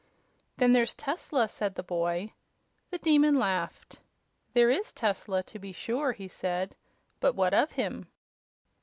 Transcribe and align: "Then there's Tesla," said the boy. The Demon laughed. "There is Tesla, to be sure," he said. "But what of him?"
"Then 0.57 0.73
there's 0.73 0.95
Tesla," 0.95 1.47
said 1.47 1.75
the 1.75 1.83
boy. 1.83 2.33
The 2.89 2.97
Demon 2.97 3.37
laughed. 3.37 3.99
"There 4.55 4.71
is 4.71 4.91
Tesla, 4.91 5.43
to 5.43 5.59
be 5.59 5.71
sure," 5.73 6.11
he 6.13 6.27
said. 6.27 6.75
"But 7.19 7.35
what 7.35 7.53
of 7.53 7.73
him?" 7.73 8.07